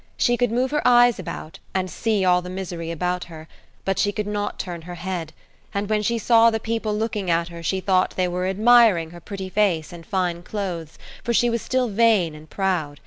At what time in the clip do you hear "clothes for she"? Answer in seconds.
10.41-11.51